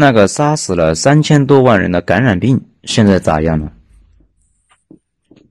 [0.00, 3.72] 那个杀死了三千多万人的感染病现在咋样了？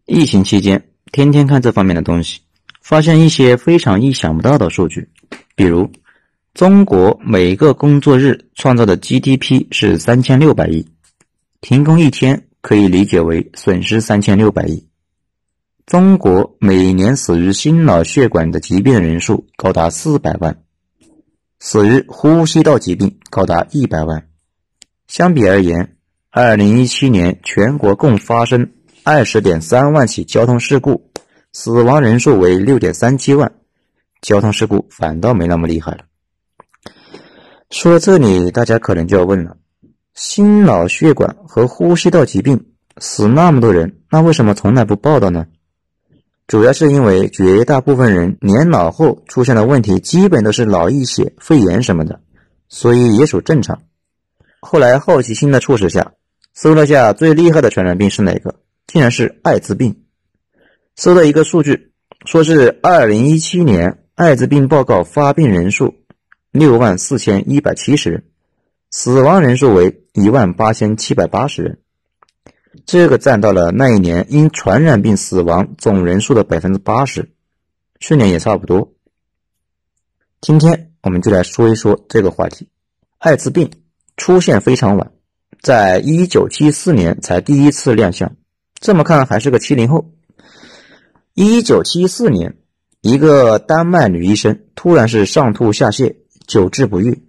[0.05, 2.39] 疫情期间，天天看这方面的东西，
[2.81, 5.09] 发现一些非常意想不到的数据，
[5.53, 5.91] 比如
[6.53, 10.87] 中国每个工作日创造的 GDP 是三千六百亿，
[11.59, 14.87] 停工一天可以理解为损失三千六百亿。
[15.85, 20.57] 中国每年死于心脑血管的疾病人数高达四百万，
[21.59, 24.23] 死于呼吸道疾病高达一百万。
[25.07, 25.95] 相比而言，
[26.31, 28.71] 二零一七年全国共发生
[29.03, 31.09] 二十点三万起交通事故，
[31.53, 33.53] 死亡人数为六点三七万，
[34.21, 35.99] 交通事故反倒没那么厉害了。
[37.69, 39.55] 说到这里，大家可能就要问了：
[40.13, 42.65] 心脑血管和呼吸道疾病
[42.97, 45.47] 死那么多人，那为什么从来不报道呢？
[46.47, 52.19] 主要是因为绝大部分人年老后出现的问题，基本都是脑溢血、肺炎什么的，
[52.67, 53.81] 所以也属正常。
[54.69, 56.11] 后来好奇心的促使下，
[56.53, 60.03] 搜了下最厉害的传染病是哪个，竟然是艾滋病。
[60.97, 61.93] 搜到一个数据，
[62.25, 65.95] 说是二零一七年艾滋病报告发病人数
[66.51, 68.25] 六万四千一百七十人，
[68.91, 71.79] 死亡人数为一万八千七百八十人。
[72.85, 77.31] 这个占到了那一年因传染病死亡总人数的百分之八十，
[78.01, 78.91] 去年也差不多。
[80.41, 82.67] 今天我们就来说一说这个话题。
[83.17, 83.71] 艾滋病
[84.17, 85.11] 出现非常晚，
[85.61, 88.35] 在一九七四年才第一次亮相，
[88.81, 90.11] 这么看还是个七零后。
[91.33, 92.57] 一九七四年，
[92.99, 97.23] 一个丹麦女医生突然是上吐下泻，久治不愈，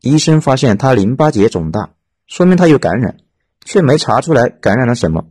[0.00, 1.90] 医生发现她淋巴结肿大，
[2.26, 3.18] 说明她有感染。
[3.66, 5.24] 却没查出来感染了什么，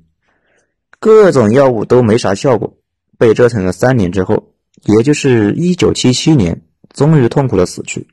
[0.99, 2.79] 各种药物都没啥效果，
[3.19, 8.07] 被折腾了三年之后，也就是一九七七年，终于痛苦的死去。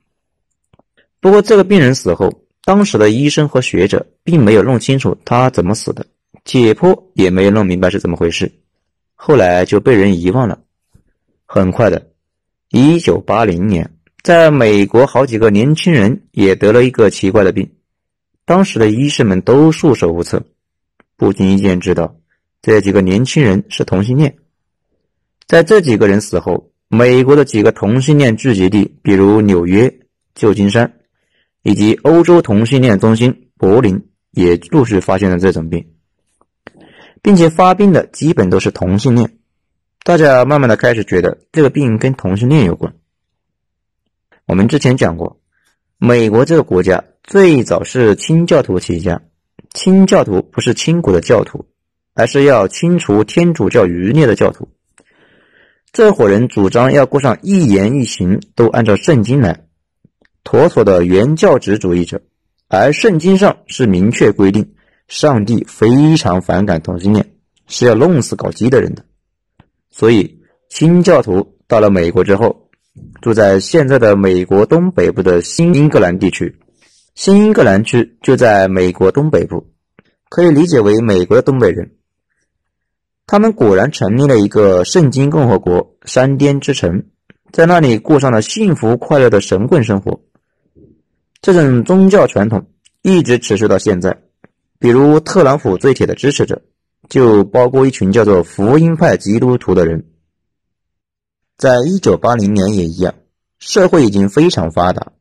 [1.20, 6.06] 不过这个病人死后，当时的医生和学者并没有弄清楚他怎么死的，
[6.44, 8.52] 解剖也没有弄明白是怎么回事，
[9.14, 10.60] 后来就被人遗忘了。
[11.46, 12.10] 很快的，
[12.68, 13.90] 一九八零年，
[14.22, 17.70] 在美国好几个年轻人也得了一个奇怪的病。
[18.44, 20.42] 当时的医生们都束手无策，
[21.16, 22.16] 不经意间知道
[22.62, 24.36] 这几个年轻人是同性恋。
[25.46, 29.92] 在这几个人死后，美国的几个同性恋聚集地，比如纽约、
[30.34, 30.99] 旧金山，
[31.62, 35.86] 以及欧洲同性恋中心柏林，也陆续发现了这种病，
[37.22, 39.38] 并且发病的基本都是同性恋。
[40.02, 42.94] 大家慢慢的开始觉得这个病跟同性恋有关。
[44.46, 45.40] 我们之前讲过，
[45.98, 47.04] 美国这个国家。
[47.22, 49.22] 最早是清教徒起家，
[49.72, 51.66] 清教徒不是清国的教徒，
[52.14, 54.70] 而是要清除天主教余孽的教徒。
[55.92, 59.66] 这伙人主张要过上一言一行都按照圣经来，
[60.44, 62.20] 妥妥的原教旨主义者。
[62.68, 64.74] 而圣经上是明确规定，
[65.08, 67.32] 上帝非常反感同性恋，
[67.66, 69.04] 是要弄死搞基的人的。
[69.90, 72.68] 所以清教徒到了美国之后，
[73.20, 76.60] 住在现在的美国东北部的新英格兰地区。
[77.16, 79.66] 新英格兰区就在美国东北部，
[80.28, 81.96] 可以理解为美国的东北人。
[83.26, 87.04] 他们果然成立了一个圣经共和国——山巅之城，
[87.52, 90.20] 在那里过上了幸福快乐的神棍生活。
[91.42, 92.66] 这种宗教传统
[93.02, 94.18] 一直持续到现在。
[94.78, 96.62] 比如特朗普最铁的支持者，
[97.08, 100.06] 就包括一群叫做福音派基督徒的人。
[101.56, 103.14] 在一九八零年也一样，
[103.58, 105.12] 社会已经非常发达。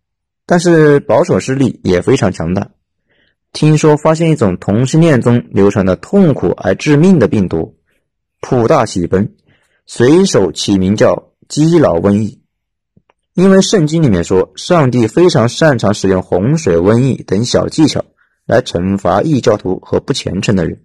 [0.45, 2.69] 但是保守势力也非常强大。
[3.51, 7.77] 听说发现一种同性恋中流传的痛苦而致命的病毒，
[8.39, 9.35] 普大喜奔，
[9.85, 12.38] 随手起名叫基佬瘟疫。
[13.33, 18.03] 因为圣经里面说，上帝非常擅长使用洪水、瘟疫等小技巧
[18.45, 20.81] 来惩罚异教徒和不虔诚的人。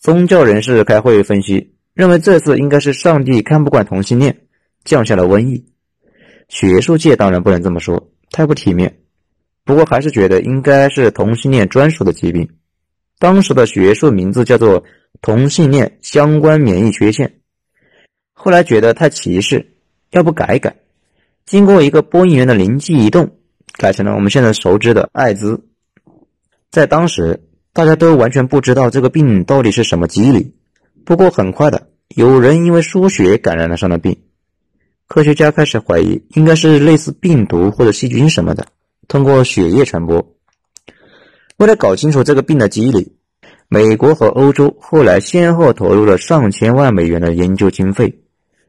[0.00, 4.46] 宗教人士开会分析，认为这次应该是上帝看不惯同性恋，
[4.84, 5.64] 降下了瘟疫。
[6.48, 8.10] 学术界当然不能这么说。
[8.30, 8.98] 太不体面，
[9.64, 12.48] 不过还是觉得应该是同性恋专属的疾病。
[13.20, 14.82] 当时的学术名字叫做
[15.22, 17.38] 同性恋相关免疫缺陷，
[18.32, 19.74] 后来觉得太歧视，
[20.10, 20.76] 要不改改。
[21.46, 23.36] 经过一个播音员的灵机一动，
[23.76, 25.62] 改成了我们现在熟知的艾滋。
[26.70, 27.42] 在当时，
[27.72, 30.54] 大家都完全不知道这个病到底是什么机理。
[31.04, 34.16] 不过很快的，有人因为输血感染了上了病。
[35.06, 38.66] 科学家开始怀疑，应该是类似病毒或者细菌什么的，
[39.06, 40.34] 通过血液传播。
[41.58, 43.12] 为了搞清楚这个病的机理，
[43.68, 48.20] 美国和欧洲后来先后投入了上千万美元的研究经费，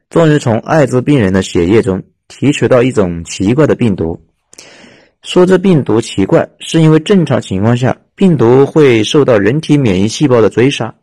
[0.09, 4.19] 终于从艾滋病人的血液中提取到一种奇怪的病毒。
[5.21, 10.93] 说这病毒奇怪，是因为正常情况下，病毒会受到人体免疫细胞的追杀，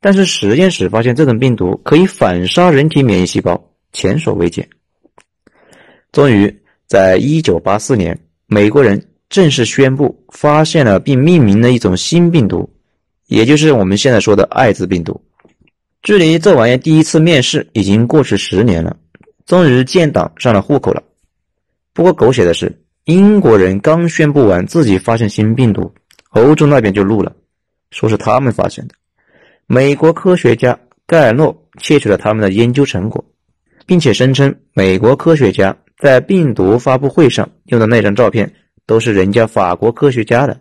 [0.00, 3.62] 但是实验室发现这种病毒可以反杀人体免疫细胞，
[3.92, 4.66] 前所未见。
[6.12, 12.68] 终于，在一九八四年，美国人正式宣布发现了并命名了一种新病毒，
[13.26, 15.22] 也就是我们现在说的艾滋病毒。
[16.02, 18.96] 距离这玩意第一次面世已经过去十年了，
[19.46, 21.02] 终于建档上了户口了。
[21.92, 25.92] 不过狗血的是，英国人刚宣布完自己发现新病毒，
[26.30, 27.34] 欧洲那边就怒了，
[27.90, 28.94] 说是他们发现的。
[29.66, 33.24] 美国科学家盖尔诺窃取了他们的研究成果，
[33.86, 38.54] 并且声称美国科学家在病毒发布会上用的那张照片
[38.86, 40.60] 都是人家法国科学家的。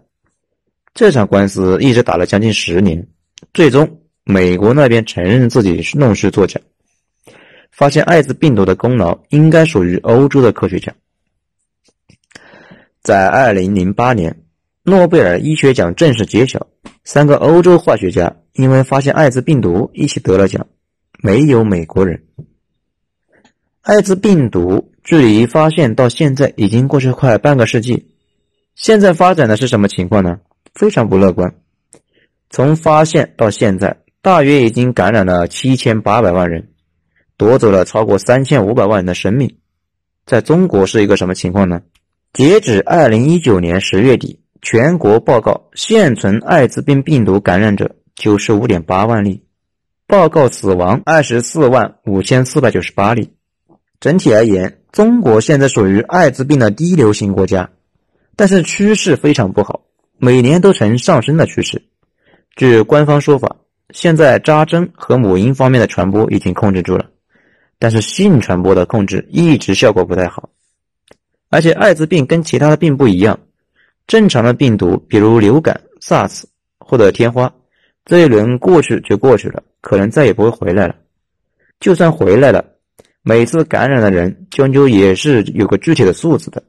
[0.94, 3.08] 这场官司一直打了将近十年，
[3.54, 3.98] 最终。
[4.24, 6.62] 美国那边承认自己弄虚作假，
[7.82, 10.94] 发现艾滋病毒的功劳应该属于欧洲的科学家。
[13.02, 14.44] 在二零零八年，
[14.84, 16.68] 诺贝尔医学奖正式揭晓，
[17.04, 20.68] 三个欧洲化学家因为发现艾滋病毒一起得了奖，
[21.24, 22.22] 没有美国人。
[23.82, 28.12] 艾滋病毒距离发现到现在已经过去快半个世纪，
[28.76, 30.40] 现在发展的是什么情况呢？
[30.76, 31.56] 非常不乐观。
[32.52, 33.98] 从发现到现在。
[34.22, 36.70] 大约已经感染了七千八百万人，
[37.42, 39.56] 夺走了超过三千五百万人的生命。
[40.28, 41.82] 在中国是一个什么情况呢？
[42.34, 49.44] 截止二零一九年十月底，全国报告现存艾滋病病毒感染者九十五点八万例，
[50.06, 53.34] 报告死亡二十四万五千四百九十八例。
[54.00, 57.72] 整体而言，中国现在属于艾滋病的低流行国家，
[58.36, 59.82] 但是趋势非常不好，
[60.20, 61.82] 每年都呈上升的趋势。
[62.56, 63.56] 据官方说法。
[63.94, 67.08] 现在扎针和母婴方面的传播已经控制住了，
[67.82, 70.52] 但是性传播的控制一直效果不太好。
[71.50, 73.40] 而且艾滋病跟其他的病不一样，
[74.06, 76.44] 正常的病毒，比如流感、SARS
[76.78, 77.52] 或者天花，
[78.06, 80.96] 这一轮过去就过去了，可能再也不会回来了。
[81.80, 82.64] 就算回来了，
[83.24, 86.62] 每次感染的人终究也是有个具体的数字的，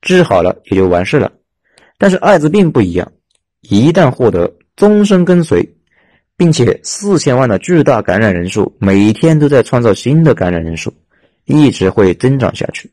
[0.00, 1.30] 治好了也就完事了。
[1.98, 3.12] 但是艾滋病不一样，
[3.60, 5.74] 一旦获得，终身跟随。
[6.38, 10.94] 并且四千万的巨大感染人数，每天都在创造新的感染人数，
[11.44, 12.92] 一直会增长下去。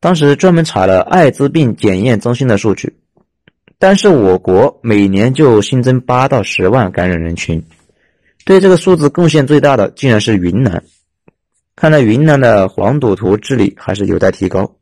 [0.00, 2.96] 当时专门查了艾滋病检验中心的数据，
[3.78, 7.62] 但是我国每年就新增八到十万感染人群，
[8.46, 10.82] 对这个数字贡献最大的竟然是云南。
[11.74, 14.76] 看来云南的黄赌毒治理还是有待提高。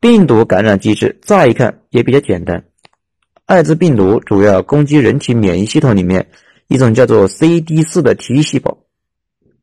[0.00, 2.64] 病毒感染机制乍一看也比较简单。
[3.46, 6.30] 艾滋病毒主要攻击人体免疫系统里面
[6.66, 8.78] 一种叫做 CD4 的 T 细胞，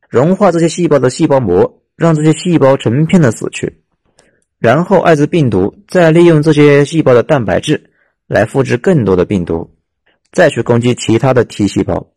[0.08, 3.82] 融化这些细胞的细胞膜，让这些细胞成片的死去，
[4.58, 7.90] 然后艾滋病毒再利用这些细胞的蛋白质
[8.26, 9.76] 来复制更多的病毒，
[10.32, 12.10] 再去攻击其他的 T 细胞。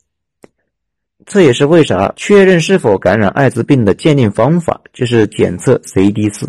[1.25, 6.47] 这也是为啥确认是否感染艾滋病的鉴定方法就是检测 CD4，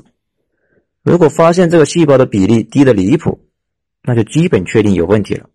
[1.02, 3.47] 如果发现这个细胞的比例低的离谱。
[4.08, 5.50] 那就基本确定有问题了。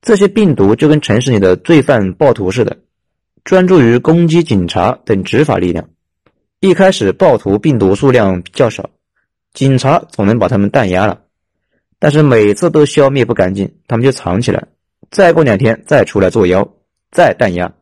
[0.00, 2.76] 这些病毒就跟城市里的罪犯暴徒似的，
[3.42, 5.88] 专注于攻击警察等执法力量。
[6.60, 8.90] 一开始暴徒病毒数量较少，
[9.52, 11.22] 警察总能把他们弹压了。
[11.98, 14.68] 但是每次都消灭不干净，他们就藏起来，
[15.10, 16.76] 再过两天再出来作妖，
[17.10, 17.74] 再弹压。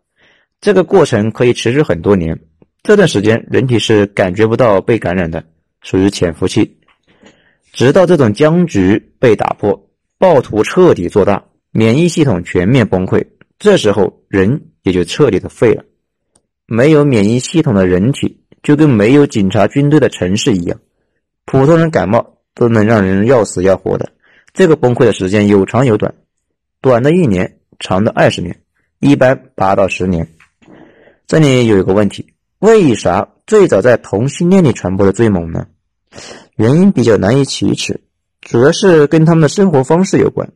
[0.62, 2.40] 这个过程可以持续很多年。
[2.82, 5.44] 这段时间人体是感觉不到被感染的，
[5.82, 6.78] 属于潜伏期。
[7.72, 9.88] 直到这种僵局被打破，
[10.18, 13.24] 暴徒彻底做大，免疫系统全面崩溃，
[13.58, 15.82] 这时候人也就彻底的废了。
[16.66, 20.78] 没有免疫系统的人体，就跟没有警察军队的城市一样，
[21.46, 24.12] 普通人感冒都能让人要死要活的。
[24.52, 26.14] 这个崩溃的时间有长有短，
[26.82, 28.60] 短的一年，长的二十年，
[29.00, 30.28] 一般八到十年。
[31.26, 35.66] 这里有一个问题：为啥最早在同性恋里传播的最猛呢？
[36.56, 38.02] 原因比较难以启齿，
[38.42, 40.52] 主要是跟他们的生活方式有关。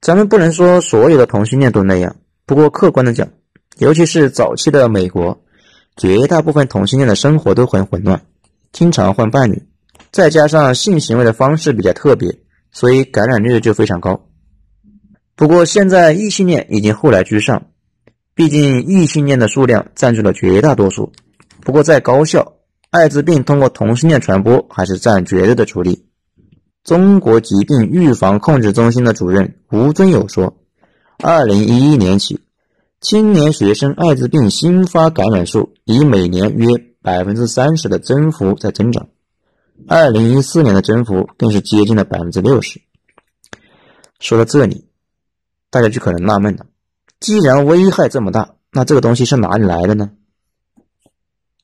[0.00, 3.28] 咱们不能说所有的同性恋都那样，不过客观的讲，
[3.78, 5.42] 尤其是早期的美国，
[5.96, 8.22] 绝大部分同性恋的生活都很混乱，
[8.72, 9.62] 经常换伴侣，
[10.12, 12.38] 再加上性行为的方式比较特别，
[12.70, 14.28] 所以感染率就非常高。
[15.34, 17.66] 不过现在异性恋已经后来居上，
[18.34, 21.12] 毕竟异性恋的数量占据了绝大多数。
[21.62, 22.53] 不过在高校。
[22.94, 26.06] 艾滋病通过同性恋传播还是占绝对的主力。
[26.84, 30.56] 中国疾病预防控制中心的主任吴尊友说，
[31.18, 32.40] 二零一一年起，
[33.00, 36.68] 青年学生艾滋病新发感染数以每年约
[37.02, 39.08] 百分之三十的增幅在增长，
[39.88, 42.80] 二零一四年的增幅更是接近了百分之六十。
[44.20, 44.86] 说到这里，
[45.68, 46.66] 大家就可能纳闷了：
[47.18, 50.12] 既然危害这么大，那这个东西是哪里来的呢？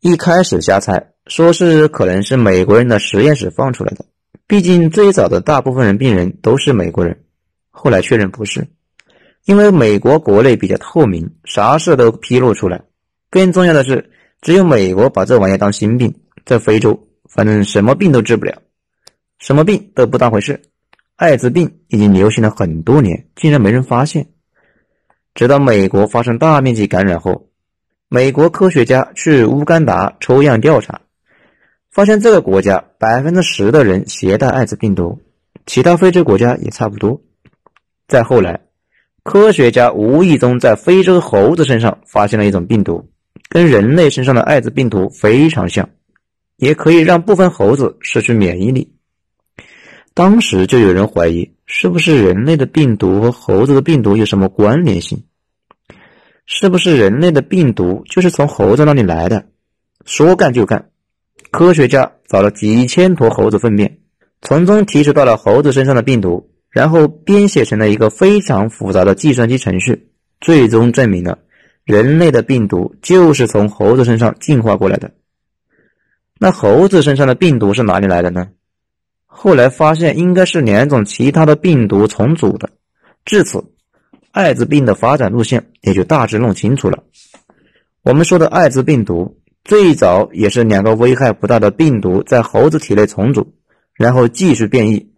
[0.00, 4.04] 一开始瞎猜，说是可能是美国人的实验室放出来的，
[4.46, 7.24] 毕竟最早的大部分人病人都是美国人。
[7.70, 8.66] 后来确认不是，
[9.44, 12.82] 因为美国国内比较透明，啥事都披露出来。
[13.30, 14.10] 更重要的是，
[14.40, 16.12] 只有美国把这玩意当心病，
[16.44, 18.60] 在非洲，反正什么病都治不了，
[19.38, 20.60] 什么病都不当回事。
[21.16, 24.26] 艾滋病已经流行了很多年，竟然没人发现。
[25.34, 27.50] 直到美国发生大面积感染后，
[28.08, 31.02] 美国科学家去乌干达抽样调查，
[31.90, 35.20] 发现这个国家百分之十的人携带艾滋病毒，
[35.66, 37.20] 其他非洲国家也差不多。
[38.06, 38.60] 再后来，
[39.24, 43.08] 科学家无意中在非洲猴子身上发现了一种病毒，
[43.48, 45.90] 跟人类身上的艾滋病毒非常像，
[46.56, 48.94] 也可以让部分猴子失去免疫力。
[50.14, 55.24] 当时就有人怀疑，是不是人类的病毒和猴子的病毒有什么关联性？
[56.46, 59.46] 是不是人类的病毒就是从猴子那里来的？
[60.04, 60.90] 说干就干，
[61.50, 63.98] 科学家找了几千坨猴子粪便，
[64.42, 66.48] 从中提取到了猴子身上的病毒。
[66.70, 71.40] 然后编写成了一个非常复杂的计算机程序，最终证明了
[71.84, 75.10] 人类的病毒就是从猴子身上进化过来的。
[76.38, 78.50] 那猴子身上的病毒是哪里来的呢？
[79.26, 82.70] 后来发现应该是两种其他的病毒重组的。
[83.24, 83.64] 至此，
[84.30, 87.02] 艾滋病的发展路线也就大致弄清楚了。
[88.02, 93.52] 我们说的艾滋病毒最早也是两个危害不大的病毒在猴子体内重组，
[93.94, 95.10] 然后继续变异。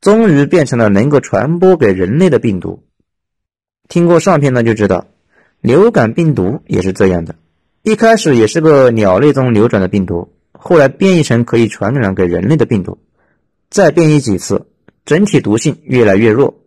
[0.00, 2.82] 终于变成了能够传播给人类的病毒。
[3.88, 5.06] 听过上篇呢，就知道
[5.60, 7.36] 流感病毒也是这样的，
[7.82, 12.98] 一开始也是个鸟类中流转的病毒，后来变异成可以传染给人类的病毒，
[13.70, 14.66] 再变异几次，
[15.04, 16.64] 整体毒性越来越弱。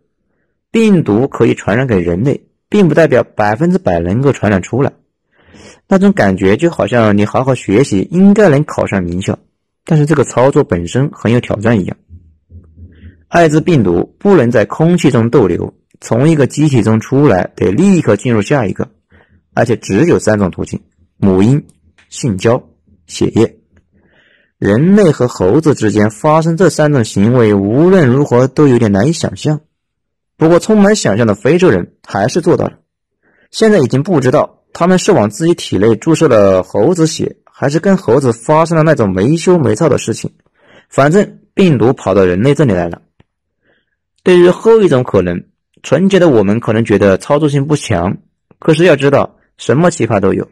[0.70, 4.92] 病毒可以传染给人类，并不代表百分之百能够传染出来。
[5.88, 9.38] 那种感觉就好像你好好学习，应该能考上名校，
[9.84, 11.96] 但是这个操作本身很有挑战一样。
[13.28, 18.88] 艾滋病毒不能在空气中逗留，从一个机体中出来得立刻进入下一个，
[19.54, 20.80] 而且只有三种途径：
[21.16, 21.64] 母婴、
[22.08, 22.68] 性交、
[23.06, 23.56] 血液。
[24.58, 29.60] 人类和猴子之间发生这三种行为，无论如何都有点难以想象。
[30.36, 32.78] 不过，充满想象的非洲人还是做到了。
[33.50, 40.30] 现在已经不知道他们是往自己体内注射了猴子血，还是跟猴子发生了那种没羞没臊的事情。
[40.90, 43.00] 反正病毒跑到人类这里来了。
[44.22, 45.44] 对于后一种可能，
[45.82, 48.18] 纯洁的我们可能觉得操作性不强。
[48.58, 50.46] 可是要知道，什么奇葩都有。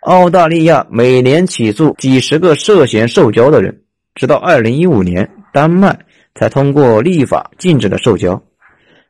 [0.00, 3.82] 澳大利亚每年起诉几十个涉嫌受教的人，
[4.14, 8.42] 直到二零一五年，丹麦才通过立法禁止了受教。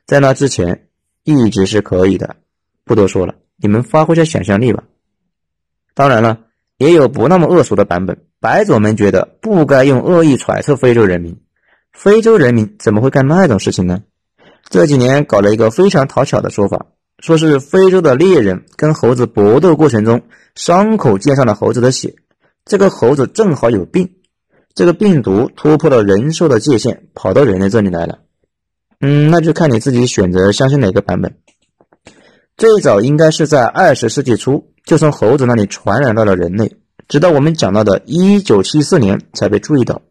[0.07, 0.89] 在那之前，
[1.23, 2.35] 一直是可以的。
[2.85, 4.85] 不多说了，你们发挥下想象力吧。
[5.95, 6.41] 当然了，
[6.77, 8.19] 也有不那么恶俗的版本。
[8.39, 11.41] 白左们觉得不该用恶意揣测非洲人民。
[11.95, 14.03] 非洲人民怎么会干那种事情呢？
[14.69, 16.85] 这几年搞了一个非常讨巧的说法，
[17.21, 20.21] 说是非洲的猎人跟猴子搏斗过程中，
[20.55, 22.17] 伤口溅上了猴子的血，
[22.67, 24.11] 这个猴子正好有病，
[24.75, 28.19] 这个病毒突破了人兽的界限，跑到人类这里来了。
[29.01, 31.35] 嗯，那就看你自己选择相信哪个版本。
[32.57, 36.77] 最早应该是在二十世纪初就从猴子那里传染到了人类，
[37.09, 40.03] 直到我们讲到的一九七四年才被注意到。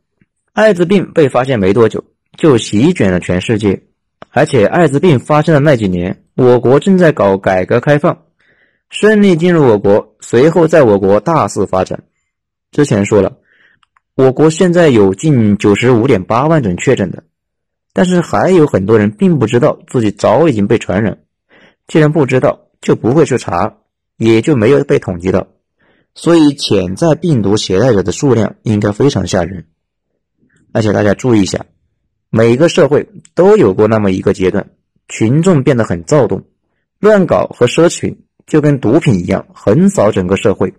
[0.51, 2.03] 艾滋病被发现没多久，
[2.37, 3.83] 就席卷了全世界。
[4.29, 8.23] 而且，艾滋病发生的那几年，我国正在搞改革开放，
[8.89, 12.03] 顺利进入我国，随后在我国大肆发展。
[12.71, 13.37] 之前说了，
[14.15, 17.23] 我国现在有近九十五点八万种确诊的，
[17.93, 21.19] 但是还有很多人并不知道自己早已经被传染。
[21.87, 23.77] 既然不知道，就不会去查，
[24.17, 25.47] 也就没有被统计到。
[26.15, 29.67] 所以，潜在病毒携带者的数量应该非常吓人。
[30.71, 31.65] 而且大家注意一下，
[32.29, 34.69] 每个社会都有过那么一个阶段，
[35.07, 36.43] 群众变得很躁动，
[36.99, 40.73] 乱搞和奢侈就跟毒品一样，横扫整个社会。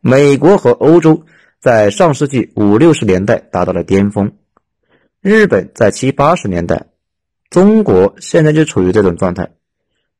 [0.00, 1.24] 美国和欧洲
[1.60, 4.32] 在上世纪五六十年代达到了巅峰，
[5.20, 6.86] 日本在七八十年代，
[7.50, 9.50] 中国现在就处于这种状态。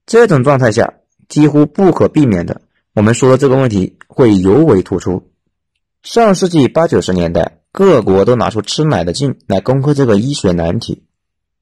[0.09, 0.95] 这种状态下，
[1.29, 2.63] 几乎不可避免的，
[2.95, 5.31] 我们说这个问题会尤为突出。
[6.03, 7.55] 上世纪八九十年代。
[7.71, 11.05] 各国都拿出吃奶的劲来攻克这个医学难题，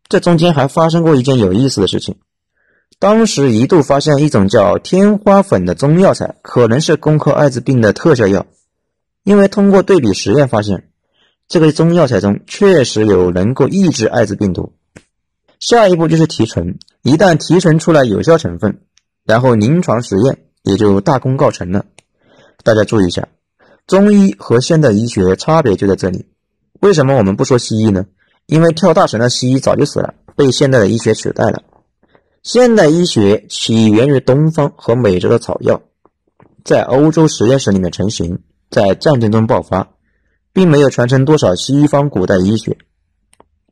[0.09, 2.15] 这中间还发生过一件有意思的事情。
[3.01, 8.47] 当时一度发现一种叫天花粉的中药材，可能是攻克艾滋病的特效药，
[9.25, 10.89] 因为通过对比实验发现，
[11.49, 14.76] 这个中药材中确实有能够抑制艾滋病毒。
[15.59, 18.81] 下一步就是提纯，一旦提纯出来有效成分，
[19.25, 21.85] 然后临床实验也就大功告成了。
[22.63, 23.29] 大家注意一下，
[23.87, 26.27] 中医和现代医学差别就在这里。
[26.81, 28.07] 为什么我们不说西医呢？
[28.47, 31.63] 因为跳大神的西医早就死了，被现代的医学取代了。
[32.43, 35.83] 现代医学起源于东方和美洲的草药，
[36.65, 39.89] 在欧洲实验室里面成型，在战争中爆发。
[40.57, 42.79] 并没有传承多少西方古代医学。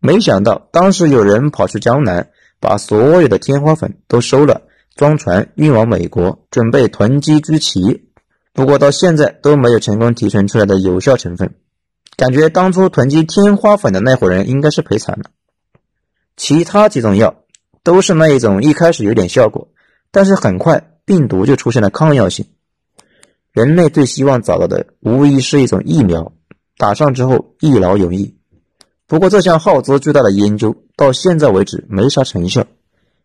[0.07, 2.29] 没想到当时有人跑去江南，
[2.61, 4.61] 把所有的天花粉都收了，
[4.97, 8.05] 装船运往美国，准备囤积居奇。
[8.53, 11.55] 不过到现在都没有成功提纯出来的有效成分，
[12.19, 15.31] 感觉当初囤积天花粉的那伙人应该是赔惨了。
[16.37, 17.37] 其他几种药
[17.83, 19.69] 都是那一种，一开始有点效果，
[20.11, 22.45] 但是很快病毒就出现了抗药性。
[23.53, 26.31] 人类最希望找到的，无疑是一种疫苗。
[26.77, 28.34] 打上之后一劳永逸，
[29.07, 32.67] 不过这项耗资巨大的研究到现在为止没啥成效，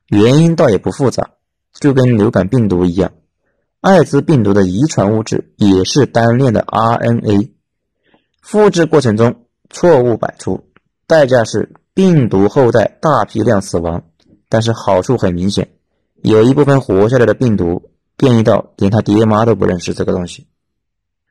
[0.08, 1.32] 原因倒也不复杂，
[1.80, 3.14] 就跟流感病毒一样，
[3.80, 7.52] 艾滋病毒的遗传物质也是单链的 RNA，
[8.42, 10.66] 复制过程中错误百出，
[11.08, 14.04] 代价是病毒后代大批量死亡，
[14.50, 15.70] 但是好处很明显，
[16.22, 20.48] 有一部分活下来的病毒变异到连他爹妈都不认识这个东西。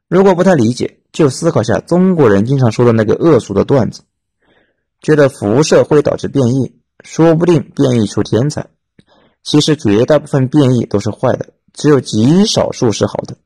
[0.09, 4.01] 如果不太理解，就思考下中国人经常说的那个恶俗的段子，
[5.01, 8.69] 觉得辐射会导致变异，说不定变异出天才。
[9.43, 13.37] 其实绝大部分变异都是坏的，只有极少数是好的。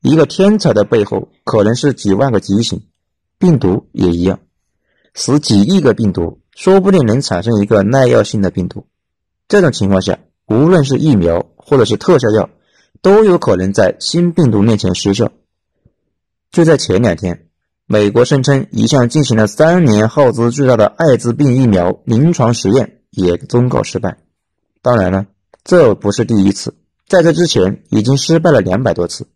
[0.00, 2.82] 一个天才的背后可能是几万个畸形，
[3.38, 4.38] 病毒也一样，
[5.14, 8.86] 死几亿个病毒，说不定能产生一个耐药性的病毒。
[9.48, 12.48] 这种情况下，无论是疫苗或者是特效药，
[13.02, 15.32] 都有可能在新病毒面前失效。
[16.52, 17.45] 就在前两天，
[17.88, 24.18] 美国声称一项进行了三年、耗资巨大的艾滋病疫苗临床实验也终告失败。
[24.82, 25.26] 当然了，
[25.62, 26.74] 这不是第一次，
[27.06, 29.28] 在这之前已经失败了两百多次。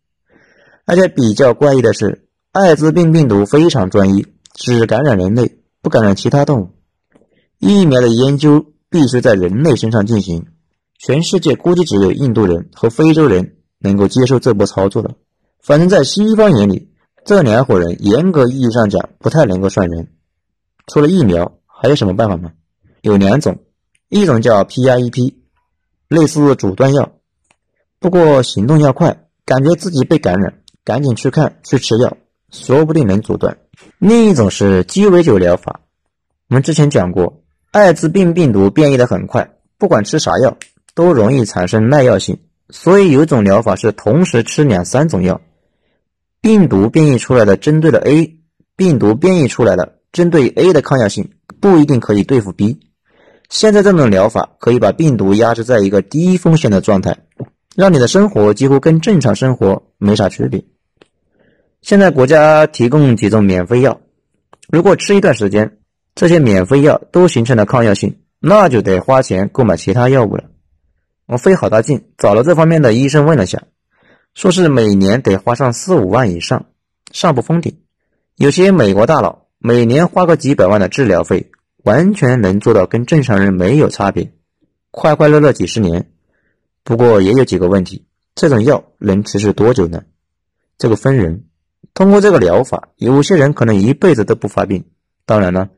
[0.85, 6.71] 而且比较怪异的是，艾滋病病毒非常专一，只感染人类，不感染其他动物。
[7.61, 10.47] 疫苗的研究必须在人类身上进行，
[10.99, 15.13] 全世界估计只有印度人和非洲人能够接受这波操作了。
[15.63, 16.90] 反正，在西方眼里，
[17.25, 20.09] 这两伙人严格意义上讲不太能够算人。
[20.87, 22.53] 除了疫苗，还有什么办法吗？
[23.03, 23.59] 有两种，
[24.09, 25.35] 一种叫 PrEP，
[26.09, 27.13] 类似阻断药，
[27.99, 32.17] 不过行动要快，感觉自己被感染，赶紧去看去吃药，
[32.51, 33.59] 说不定能阻断。
[33.99, 35.81] 另一种是鸡尾酒疗法。
[36.49, 40.57] 我们之前讲过，艾滋病病毒变异的很快，不管吃啥药
[40.95, 45.41] 都容易产生耐药性，所以有种疗法是同时吃两三种药。
[46.43, 48.39] 病毒变异出来的针对了 A，
[48.77, 52.81] 病毒变异出来的针对 A 的抗药性不一定可以对付 B。
[53.51, 57.19] 现在这种疗法可以把病毒压制在一个低风险的状态，
[57.77, 60.65] 让你的生活几乎跟正常生活没啥区别。
[61.83, 64.01] 现在国家提供几种免费药，
[64.71, 65.79] 如果吃一段时间，
[66.15, 70.45] 这些免费药都形成了抗药性，那就得花钱购买其他药物了。
[71.27, 73.65] 我费好大劲找了这方面的医生问了下。
[74.35, 76.67] 说是每年得花上四五万以上，
[77.11, 77.79] 上不封顶。
[78.37, 81.51] 有些美国大佬每年花个几百万的治疗费，
[81.83, 84.33] 完全能做到跟正常人没有差别，
[84.91, 86.11] 快快乐乐几十年。
[86.85, 90.05] 不过也有几个问题，这种药能持续多久呢？
[90.79, 91.45] 这个分人，
[91.93, 94.85] 通过这个疗法，有些人可能一辈子都不发病。
[95.27, 95.69] 当然了，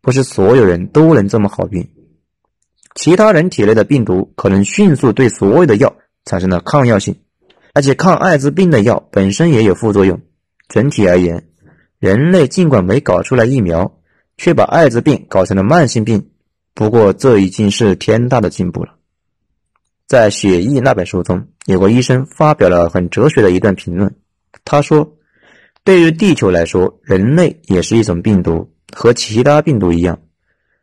[0.00, 1.88] 不是所有人都能这么好病。
[2.94, 5.94] 其他人体内的病毒可能迅速对所有的药
[6.24, 7.14] 产生了抗药性。
[7.74, 10.20] 而且抗艾滋病的药本身也有副作用。
[10.68, 11.48] 整体而言，
[11.98, 14.00] 人类尽管没搞出来疫苗，
[14.36, 16.30] 却把艾滋病搞成了慢性病。
[16.74, 18.94] 不过这已经是天大的进步了。
[20.06, 24.14] 在《血疫》那本书中，有个医生发表了很哲学的一段评论。
[24.64, 25.16] 他说
[25.84, 30.18] ：“对于地球来说，人类也是一种病毒，和其他病毒一样，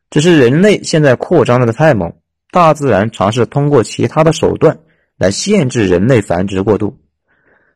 [0.09, 2.13] 只是人类现在扩张的太猛，
[2.51, 4.77] 大自然尝试通过其他的手段。”
[5.17, 6.99] 来限制人类繁殖过度，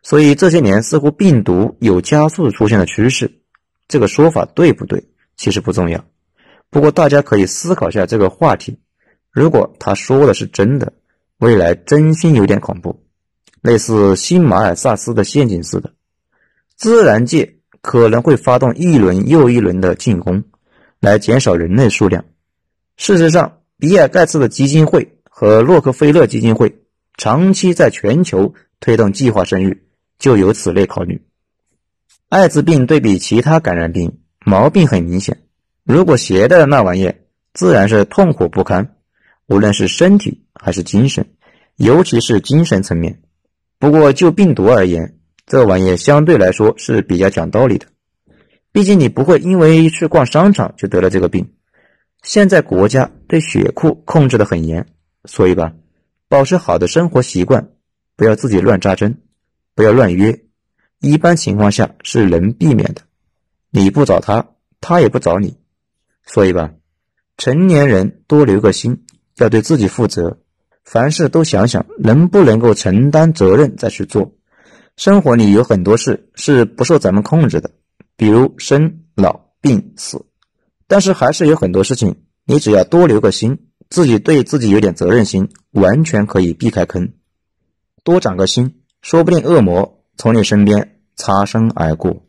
[0.01, 3.41] 所以这些年似乎病毒有加速出现的趋势。
[3.87, 5.03] 这个说法对不对？
[5.37, 6.03] 其实不重要。
[6.69, 8.77] 不过大家可以思考一下这个话题：
[9.31, 10.93] 如果他说的是真的，
[11.37, 13.03] 未来真心有点恐怖，
[13.61, 15.93] 类似新马尔萨斯的陷阱似的。
[16.75, 20.43] 自然界可能会发动一轮又一轮的进攻，
[20.99, 22.25] 来减少人类数量。
[22.97, 26.83] 事实上，比尔盖茨的基金会和洛克菲勒基金会。
[27.19, 29.83] 长期在全球推动计划生育，
[30.19, 31.21] 就有此类考虑。
[32.29, 35.41] 艾滋病对比其他感染病，毛病很明显。
[35.83, 37.11] 如果携带的那玩意，
[37.53, 38.95] 自然是痛苦不堪，
[39.47, 41.27] 无论是身体还是精神，
[41.75, 43.19] 尤其是精神层面。
[43.79, 47.87] 不过就病毒而言，这玩意相对来说是比较讲道理的。
[48.71, 51.51] 毕竟你不会因为去逛商场就得了这个病。
[52.23, 54.87] 现在国家对血库控制的很严，
[55.25, 55.73] 所以吧，
[56.29, 57.71] 保持好的生活习惯，
[58.15, 59.23] 不要自己乱扎针，
[59.73, 60.43] 不要乱约，
[60.99, 63.01] 一般情况下是能避免的。
[63.71, 65.57] 你不找他，他也不找你。
[66.23, 66.71] 所以吧，
[67.35, 69.05] 成年人多留个心，
[69.37, 70.37] 要对自己负责，
[70.83, 74.35] 凡事都想想能不能够承担责任再去做。
[74.97, 77.71] 生活里有很多事是不受咱们控制的，
[78.15, 80.27] 比如生老病死，
[80.85, 87.13] 但是还是有很多事情，你只要多留个心，自己对自己有点责任心，完全可以避开坑。
[88.03, 92.23] 多长个心，说不定恶魔从你身边擦身而过。